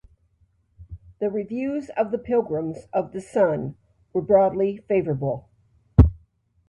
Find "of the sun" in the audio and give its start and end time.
2.91-3.75